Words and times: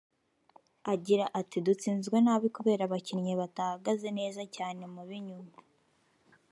Agira 0.93 1.25
ati 1.39 1.57
“Dutsinzwe 1.65 2.17
nabi 2.25 2.47
kubera 2.55 2.81
abakinnyi 2.85 3.33
batahagaze 3.41 4.07
neza 4.19 4.41
cyane 4.55 4.81
mu 4.93 5.01
b’inyuma 5.07 5.53